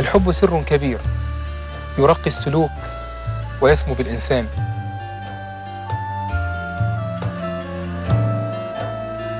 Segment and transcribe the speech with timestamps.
[0.00, 0.98] الحب سر كبير
[1.98, 2.70] يرقي السلوك
[3.60, 4.46] ويسمو بالإنسان.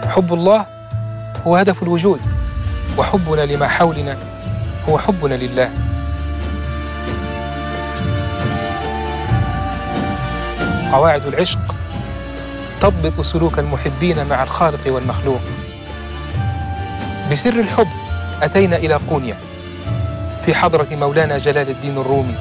[0.07, 0.67] حب الله
[1.47, 2.21] هو هدف الوجود
[2.99, 4.17] وحبنا لما حولنا
[4.89, 5.71] هو حبنا لله.
[10.93, 11.75] قواعد العشق
[12.81, 15.41] تضبط سلوك المحبين مع الخالق والمخلوق.
[17.31, 17.89] بسر الحب
[18.43, 19.37] أتينا إلى قونيا
[20.51, 22.35] في حضرة مولانا جلال الدين الرومي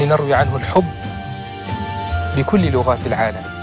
[0.00, 0.84] لنروي عنه الحب
[2.36, 3.55] بكل لغات العالم.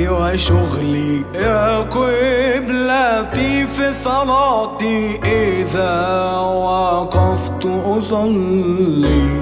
[0.00, 9.39] حديثي وشغلي يا قبلتي في صلاتي إذا وقفت أصلي.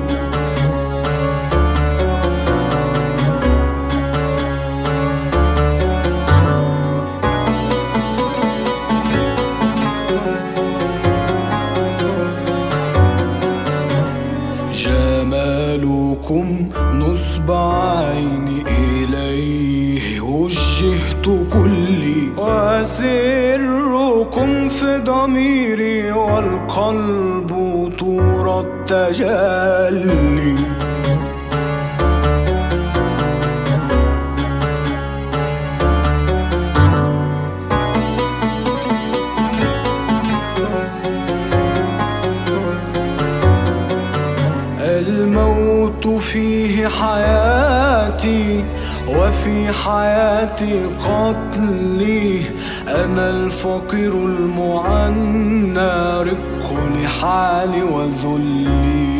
[49.88, 52.40] حياتي قتلي.
[52.88, 55.90] أنا الفقير المعنى
[56.22, 56.66] رق
[57.02, 59.18] لحالي وذلي.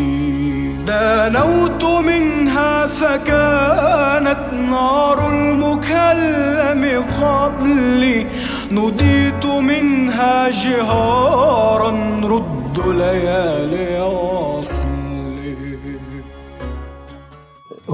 [0.87, 8.27] دنوت منها فكانت نار المكلم قبلي.
[8.71, 11.91] نوديت منها جهارا
[12.25, 14.78] رد ليالي وصلي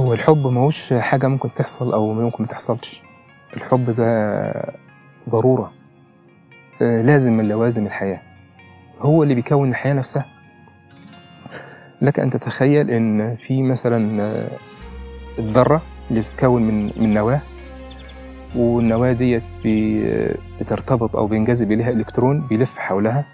[0.05, 3.03] هو الحب ماهوش حاجة ممكن تحصل أو ممكن ما تحصلش.
[3.57, 4.73] الحب ده
[5.31, 5.73] ضرورة.
[6.83, 8.21] آه، لازم من لوازم الحياة.
[9.01, 10.27] هو اللي بيكون الحياة نفسها.
[12.03, 14.49] لك أن تتخيل إن في مثلا آه،
[15.39, 17.41] الذرة اللي بتتكون من من نواة
[18.57, 23.25] والنواة ديت بي- بترتبط أو بينجذب إليها إلكترون بيلف حولها.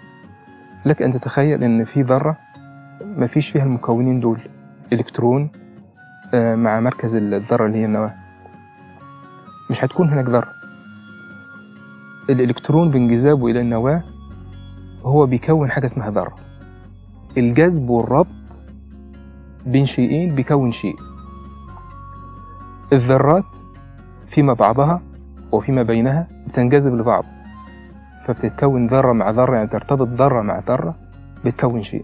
[0.85, 2.37] لك أن تتخيل إن في ذرة
[3.05, 4.39] ما فيش فيها المكونين دول
[4.93, 5.60] إلكترون آه،
[6.33, 8.13] مع مركز الذرة اللي هي النواة.
[9.69, 10.49] مش هتكون هناك ذرة.
[12.29, 14.03] الإلكترون بانجذابه إلى النواة
[15.03, 16.35] هو بيكون حاجة اسمها ذرة.
[17.37, 18.63] الجذب والربط
[19.65, 20.95] بين شيئين بيكون شيء.
[22.93, 23.57] الذرات
[24.27, 25.01] فيما بعضها
[25.51, 27.25] وفيما بينها بتنجذب لبعض.
[28.25, 30.95] فبتتكون ذرة مع ذرة يعني ترتبط ذرة مع ذرة
[31.45, 32.03] بتكون شيء.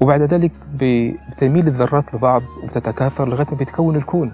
[0.00, 4.32] وبعد ذلك بتميل الذرات لبعض وبتتكاثر لغاية ما بيتكون الكون.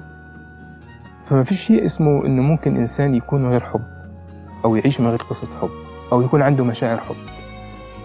[1.27, 3.83] فما فيش شيء اسمه إنه ممكن إنسان يكون من غير حب
[4.65, 5.71] أو يعيش من غير قصة حب
[6.13, 7.15] أو يكون عنده مشاعر حب.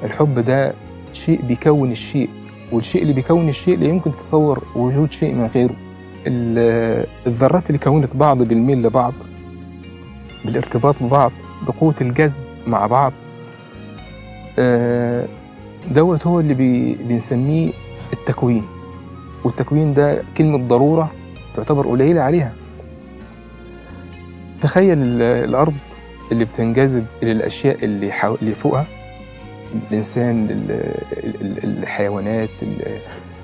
[0.03, 0.73] الحب ده
[1.13, 2.29] شيء بيكون الشيء
[2.72, 5.75] والشيء اللي بيكون الشيء لا يمكن تتصور وجود شيء من غيره.
[6.28, 9.13] ال- الذرات اللي كونت بعض بالميل لبعض
[10.45, 11.31] بالارتباط ببعض
[11.68, 13.13] بقوة الجذب مع بعض
[14.59, 15.25] آه،
[15.92, 17.72] دوت هو اللي بي بنسميه
[18.14, 18.64] التكوين.
[19.44, 21.12] والتكوين ده كلمة ضرورة
[21.56, 22.53] تعتبر قليلة عليها.
[24.62, 25.74] تخيل ال- الأرض
[26.31, 28.36] اللي بتنجذب إلى الأشياء اللي, حو...
[28.42, 28.86] اللي فوقها.
[29.92, 30.72] الإنسان ال-
[31.25, 33.00] ال- ال- الحيوانات ال-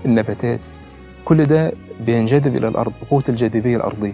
[0.05, 0.59] النباتات.
[1.25, 1.71] كل ده
[2.05, 4.13] بينجذب إلى الأرض بقوة الجاذبية الأرضية.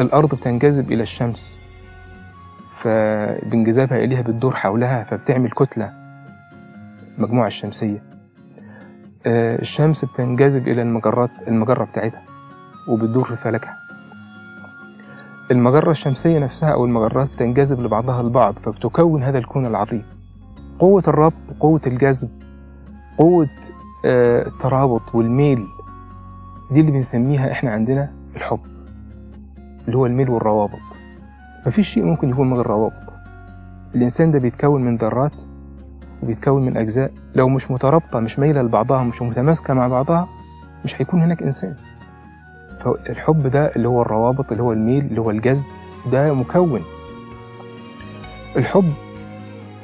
[0.00, 1.58] الأرض بتنجذب إلى الشمس
[2.76, 6.03] فبانجذابها إليها بتدور حولها فبتعمل كتلة.
[7.18, 8.02] المجموعة الشمسية.
[9.26, 12.22] آه، الشمس بتنجذب إلى المجرات المجرة بتاعتها
[12.88, 13.76] وبتدور في فلكها.
[15.50, 20.02] المجرة الشمسية نفسها أو المجرات تنجذب لبعضها البعض فبتكون هذا الكون العظيم.
[20.78, 22.28] قوة الربط قوة الجذب
[23.18, 23.48] قوة
[24.06, 25.66] آه، الترابط والميل
[26.70, 28.60] دي اللي بنسميها إحنا عندنا الحب
[29.86, 30.98] اللي هو الميل والروابط.
[31.66, 33.14] مفيش شيء ممكن يكون من غير روابط.
[33.94, 35.42] الإنسان ده بيتكون من ذرات
[36.24, 37.10] وبيتكون من أجزاء.
[37.34, 40.28] لو مش مترابطة مش مايلة لبعضها مش متماسكة مع بعضها
[40.84, 41.74] مش هيكون هناك إنسان.
[42.80, 45.66] فالحب ده اللي هو الروابط اللي هو الميل اللي هو الجذب
[46.12, 46.80] ده مكون.
[48.56, 48.92] الحب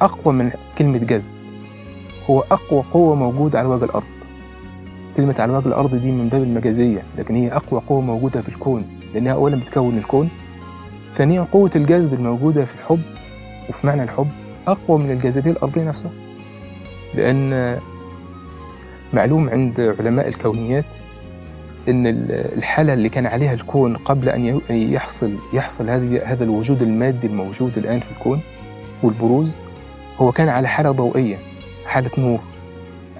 [0.01, 1.31] أقوى من كلمة جذب.
[2.29, 4.03] هو أقوى قوة موجودة على وجه الأرض.
[5.17, 8.83] كلمة على وجه الأرض دي من باب المجازية لكن هي أقوى قوة موجودة في الكون
[9.13, 10.29] لأنها أولا بتكون الكون
[11.15, 13.01] ثانيا قوة الجذب الموجودة في الحب
[13.69, 14.27] وفي معنى الحب
[14.67, 16.11] أقوى من الجاذبية الأرضية نفسها.
[17.15, 17.79] لأن
[19.13, 20.95] معلوم عند علماء الكونيات
[21.89, 22.07] إن
[22.57, 25.89] الحالة اللي كان عليها الكون قبل أن يحصل يحصل
[26.25, 28.41] هذا الوجود المادي الموجود الآن في الكون
[29.03, 29.59] والبروز
[30.17, 31.37] هو كان على حالة ضوئية
[31.85, 32.39] حالة نور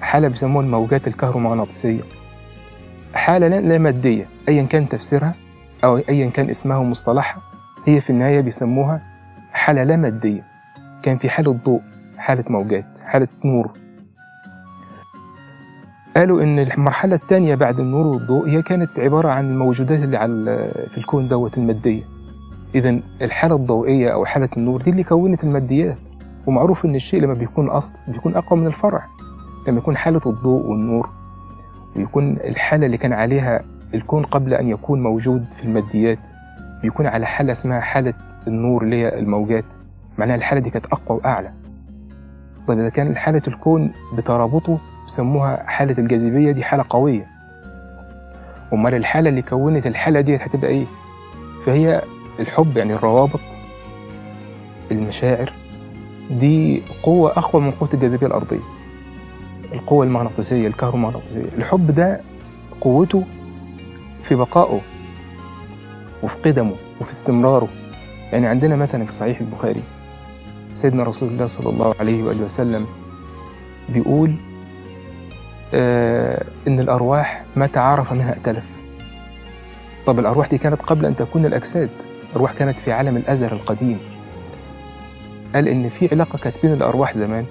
[0.00, 2.00] حالة بيسموها الموجات الكهرومغناطيسية.
[3.14, 5.34] حالة لا مادية ايا كان تفسيرها
[5.84, 7.42] أو ايا كان اسمها ومصطلحها
[7.86, 9.02] هي في النهاية بيسموها
[9.52, 10.44] حالة لا مادية.
[11.02, 11.80] كان في حالة ضوء.
[12.22, 13.70] حالة موجات حالة نور.
[16.16, 20.98] قالوا إن المرحلة الثانية بعد النور والضوء هي كانت عبارة عن الموجودات اللي على في
[20.98, 22.02] الكون دوت المادية.
[22.74, 25.98] اذا الحالة الضوئية أو حالة النور دي اللي كونت الماديات.
[26.46, 29.04] ومعروف إن الشيء لما بيكون أصل بيكون أقوى من الفرع.
[29.68, 31.08] لما يكون حالة الضوء والنور
[31.96, 33.64] ويكون الحالة اللي كان عليها
[33.94, 36.28] الكون قبل أن يكون موجود في الماديات
[36.82, 38.14] بيكون على حالة اسمها حالة
[38.46, 39.74] النور اللي هي الموجات.
[40.18, 41.52] معناها الحالة دي كانت أقوى وأعلى.
[42.68, 47.26] طيب إذا كان حالة الكون بترابطه بيسموها حالة الجاذبية دي حالة قوية.
[48.72, 50.84] أمال الحالة اللي كونت الحالة دي هتبقى إيه؟
[51.66, 52.02] فهي
[52.40, 53.40] الحب يعني الروابط
[54.90, 55.52] المشاعر
[56.30, 58.60] دي قوة أقوى من قوة الجاذبية الأرضية.
[59.72, 61.44] القوة المغناطيسية الكهرومغناطيسية.
[61.58, 62.20] الحب ده
[62.80, 63.24] قوته
[64.22, 64.80] في بقائه
[66.22, 67.68] وفي قدمه وفي استمراره.
[68.32, 69.82] يعني عندنا مثلا في صحيح البخاري
[70.74, 72.86] سيدنا رسول الله صلى الله عليه وآله وسلم
[73.88, 74.32] بيقول
[75.74, 78.64] آه إن الأرواح ما تعارف منها ائتلف
[80.06, 81.90] طب الأرواح دي كانت قبل أن تكون الأجساد
[82.30, 83.98] الأرواح كانت في عالم الأزل القديم.
[85.54, 87.44] قال إن في علاقة كانت بين الأرواح زمان.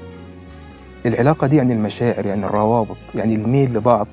[1.06, 4.08] العلاقة دي يعني المشاعر يعني الروابط يعني الميل لبعض.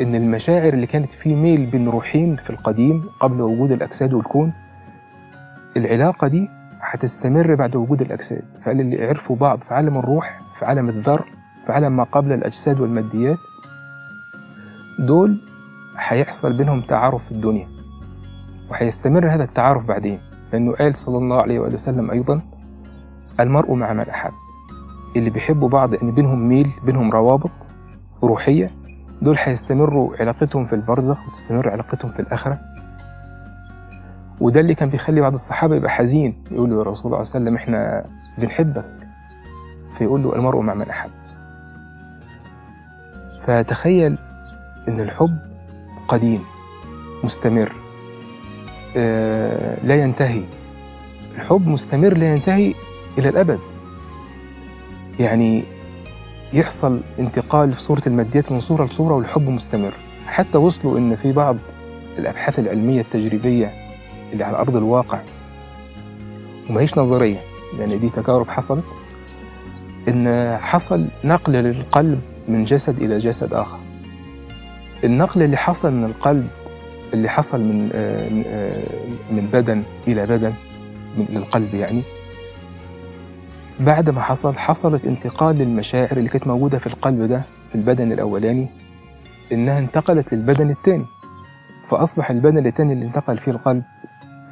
[0.00, 4.52] إن المشاعر اللي كانت في ميل بين روحين في القديم قبل وجود الأجساد والكون
[5.76, 6.48] العلاقة دي
[6.96, 8.42] هتستمر بعد وجود الأجساد.
[8.62, 11.24] فقال اللي عرفوا بعض في عالم الروح في عالم الذر
[11.66, 13.38] في عالم ما قبل الأجساد والماديات
[14.98, 15.38] دول
[15.98, 17.68] هيحصل بينهم تعارف في الدنيا
[18.70, 20.18] وهيستمر هذا التعارف بعدين.
[20.52, 22.40] لأنه قال صلى الله عليه وآله وسلم أيضا
[23.40, 24.32] المرء مع من أحب.
[25.16, 27.70] اللي بيحبوا بعض إن بينهم ميل بينهم روابط
[28.22, 28.70] روحية
[29.22, 32.58] دول هيستمروا علاقتهم في البرزخ وتستمر علاقتهم في الآخرة.
[34.40, 36.36] وده اللي كان بيخلي بعض الصحابة يبقى حزين.
[36.50, 38.02] يقول له يا رسول الله صلى الله عليه وسلم إحنا
[38.38, 38.84] بنحبك.
[39.98, 41.10] فيقول له المرء مع من أحب.
[43.46, 44.18] فتخيل
[44.88, 45.38] إن الحب
[46.08, 46.44] قديم
[47.24, 47.72] مستمر
[48.96, 50.42] آه لا ينتهي.
[51.34, 52.74] الحب مستمر لا ينتهي
[53.18, 53.60] إلى الأبد.
[55.20, 55.64] يعني
[56.52, 59.94] يحصل انتقال في صورة الماديات من صورة لصورة والحب مستمر.
[60.26, 61.56] حتى وصلوا إن في بعض
[62.18, 63.85] الأبحاث العلمية التجريبية
[64.32, 65.18] اللي على أرض الواقع.
[66.70, 67.40] وما هيش نظرية
[67.78, 68.84] يعني دي تجارب حصلت
[70.08, 73.78] إن حصل نقل للقلب من جسد إلى جسد آخر.
[75.04, 76.48] النقل اللي حصل من القلب
[77.14, 77.78] اللي حصل من
[79.30, 80.52] من بدن إلى بدن
[81.18, 82.02] من للقلب يعني.
[83.80, 88.68] بعد ما حصل حصلت انتقال للمشاعر اللي كانت موجودة في القلب ده في البدن الأولاني
[89.52, 91.04] إنها انتقلت للبدن الثاني
[91.88, 93.82] فأصبح البدن الثاني اللي انتقل فيه القلب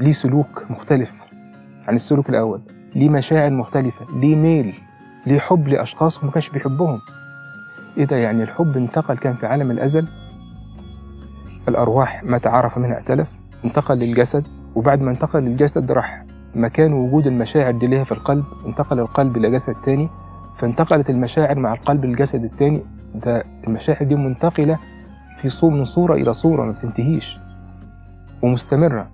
[0.01, 1.13] ليه سلوك مختلف
[1.89, 2.61] عن السلوك الأول
[2.95, 4.75] ليه مشاعر مختلفة ليه ميل
[5.27, 6.99] ليه حب لأشخاص وما كانش بيحبهم.
[7.99, 10.09] إيه ده يعني الحب انتقل كان في عالم الأزل؟
[11.69, 13.29] الأرواح ما تعارف منها ائتلف
[13.65, 16.25] انتقل للجسد وبعد ما انتقل للجسد راح
[16.55, 20.09] مكان وجود المشاعر دي ليها في القلب انتقل القلب إلى جسد تاني.
[20.59, 22.83] فانتقلت المشاعر مع القلب للجسد التاني
[23.15, 24.79] ده المشاعر دي منتقلة
[25.43, 27.37] في صور من صورة إلى صورة ما بتنتهيش.
[28.43, 29.07] ومستمرة.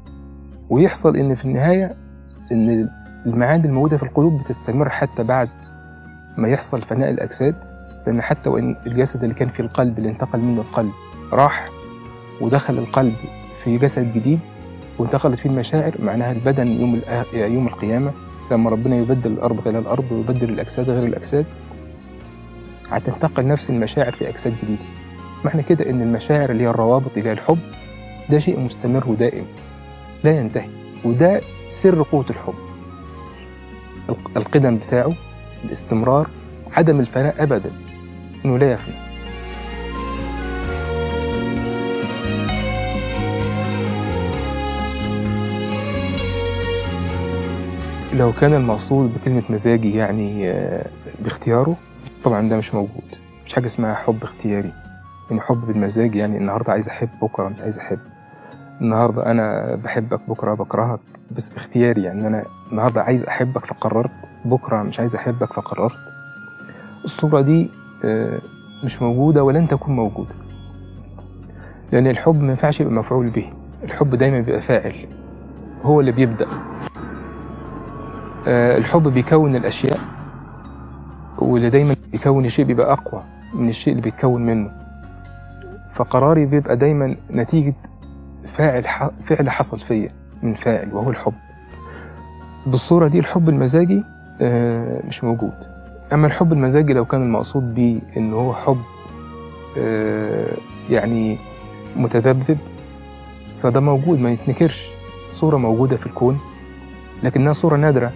[0.71, 1.95] ويحصل إن في النهاية
[2.53, 2.89] إن
[3.27, 5.49] المعاني الموجودة في القلوب بتستمر حتى بعد
[6.37, 7.55] ما يحصل فناء الأجساد
[8.07, 10.91] لأن حتى وإن الجسد اللي كان في القلب اللي انتقل منه القلب
[11.33, 11.69] راح
[12.41, 13.15] ودخل القلب
[13.65, 14.39] في جسد جديد
[14.99, 17.01] وانتقلت فيه المشاعر معناها البدن يوم
[17.35, 18.13] يوم القيامة
[18.51, 21.45] لما ربنا يبدل الأرض غير الأرض ويبدل الأجساد غير الأجساد
[22.91, 24.83] هتنتقل نفس المشاعر في أجساد جديدة.
[25.45, 27.59] معنى كده إن المشاعر اللي هي الروابط هي الحب
[28.31, 29.45] ده شيء مستمر ودائم.
[30.25, 30.69] لا ينتهي.
[31.05, 32.55] وده سر قوة الحب.
[34.37, 35.15] القدم بتاعه
[35.65, 36.29] الاستمرار
[36.77, 37.71] عدم الفناء أبدا.
[38.45, 38.95] إنه لا يفنى.
[48.15, 50.87] لو كان المقصود بكلمة مزاجي يعني آه،
[51.21, 51.77] باختياره
[52.23, 53.17] طبعا ده مش موجود.
[53.47, 54.73] مش حاجة اسمها حب اختياري.
[55.31, 57.99] يعني حب بالمزاج يعني النهاردة عايز أحب بكرة مش عايز أحب
[58.81, 61.01] النهاردة أنا بحبك بكرة بكرهك
[61.37, 66.01] بس باختياري يعني أنا النهاردة عايز أحبك فقررت بكرة مش عايز أحبك فقررت.
[67.05, 67.71] الصورة دي
[68.05, 68.39] آه،
[68.85, 70.35] مش موجودة ولن تكون موجودة.
[71.93, 73.51] لأن الحب ما ينفعش يبقى مفعول به
[73.85, 75.07] الحب دايما بيبقى فاعل
[75.85, 76.47] هو اللي بيبدأ.
[78.49, 79.99] آه، الحب بيكون الأشياء
[81.39, 83.23] واللي دايما بيكون الشيء بيبقى أقوى
[83.55, 84.71] من الشيء اللي بيتكون منه.
[85.93, 87.75] فقراري بيبقى دايما نتيجة
[88.53, 88.85] فاعل.
[89.25, 90.11] فعل حصل فيا
[90.43, 91.33] من فاعل وهو الحب.
[92.67, 94.03] بالصورة دي الحب المزاجي
[94.41, 95.53] آه، مش موجود.
[96.13, 98.81] أما الحب المزاجي لو كان المقصود بيه إن هو حب
[99.79, 100.53] آه،
[100.91, 101.37] يعني
[101.97, 102.59] متذبذب
[103.63, 104.89] فده موجود ما يتنكرش.
[105.31, 106.39] صورة موجودة في الكون
[107.23, 108.13] لكنها صورة نادرة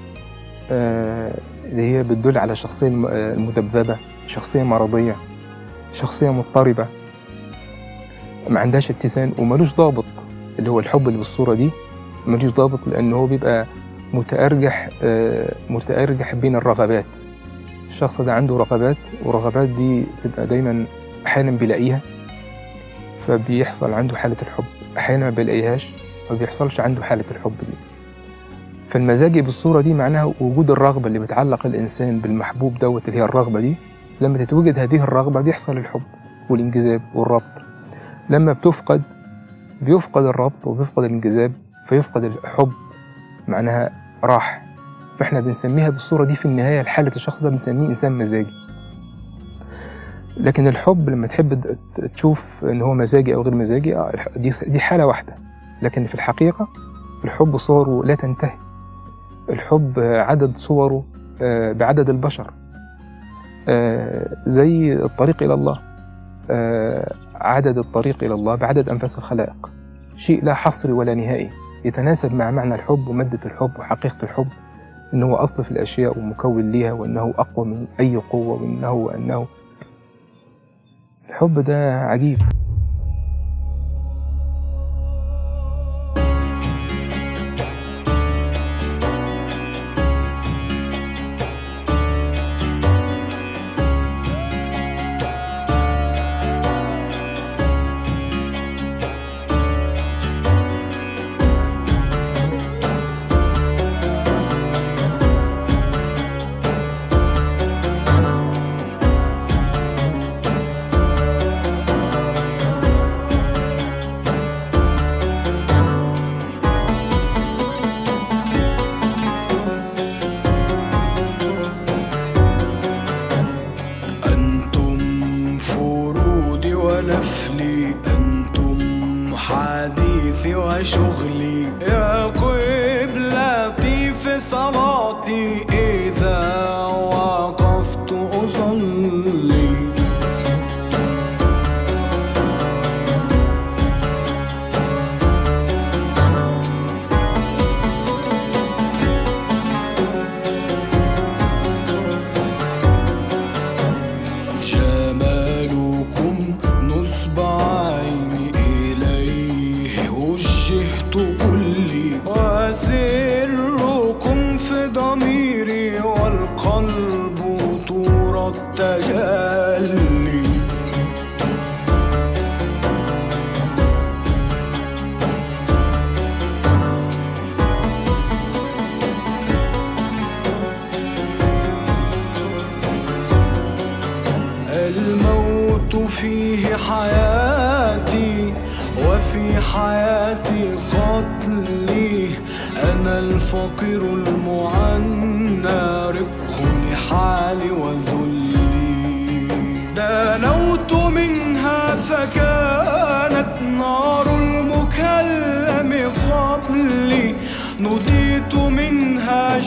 [0.71, 5.17] آه، اللي هي بتدل على شخصية المذبذبة شخصية مرضية
[5.93, 6.87] شخصية مضطربة.
[8.49, 10.05] ما عندهاش اتزان وملوش ضابط
[10.59, 11.71] اللي هو الحب اللي بالصورة دي
[12.27, 13.67] ملوش ضابط لأن هو بيبقى
[14.13, 17.19] متأرجح آه، متأرجح بين الرغبات.
[17.89, 20.85] الشخص ده عنده رغبات ورغبات دي بتبقى دايما
[21.27, 22.01] أحيانا بيلاقيها
[23.27, 24.65] فبيحصل عنده حالة الحب.
[24.99, 25.93] أحيانا ما بيلاقيهاش
[26.31, 27.77] ما بيحصلش عنده حالة الحب دي.
[28.89, 33.77] فالمزاجي بالصورة دي معناها وجود الرغبة اللي بتعلق الإنسان بالمحبوب دوت اللي هي الرغبة دي
[34.21, 36.03] لما تتوجد هذه الرغبة بيحصل الحب
[36.51, 37.64] والانجذاب والربط.
[38.31, 39.03] لما بتفقد
[39.83, 41.53] بيفقد الربط وبيفقد الانجذاب
[41.87, 42.73] فيفقد الحب
[43.49, 43.91] معناها
[44.25, 44.65] راح.
[45.19, 48.53] فإحنا بنسميها بالصورة دي في النهاية لحالة الشخص ده بنسميه إنسان مزاجي.
[50.37, 51.77] لكن الحب لما تحب
[52.15, 55.35] تشوف إن هو مزاجي أو غير مزاجي آه، دي دي حالة واحدة.
[55.83, 56.69] لكن في الحقيقة
[57.25, 58.59] الحب صوره لا تنتهي.
[59.51, 61.05] الحب عدد صوره
[61.43, 62.51] آه، بعدد البشر.
[63.69, 65.81] آه، زي الطريق إلى الله.
[67.35, 69.73] عدد الطريق إلى الله بعدد أنفاس الخلائق.
[70.17, 71.51] شيء لا حصر ولا نهائي.
[71.85, 74.49] يتناسب مع معنى الحب ومادة الحب وحقيقة الحب
[75.23, 79.47] هو أصل في الأشياء ومكون ليها وأنه أقوى من أي قوة وأنه وأنه.
[81.29, 82.39] الحب ده عجيب.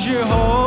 [0.07, 0.66] المكلم قبلي نوديت منها